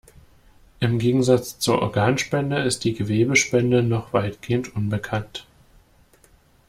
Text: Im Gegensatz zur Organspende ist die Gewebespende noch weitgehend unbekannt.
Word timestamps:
Im 0.79 0.97
Gegensatz 0.97 1.59
zur 1.59 1.83
Organspende 1.83 2.59
ist 2.63 2.85
die 2.85 2.95
Gewebespende 2.95 3.83
noch 3.83 4.13
weitgehend 4.13 4.75
unbekannt. 4.75 5.45